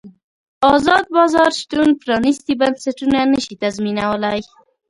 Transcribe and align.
ازاد 0.73 1.05
بازار 1.17 1.51
شتون 1.59 1.89
پرانیستي 2.01 2.53
بنسټونه 2.61 3.17
نه 3.31 3.39
شي 3.45 3.53
تضمینولی. 3.63 4.39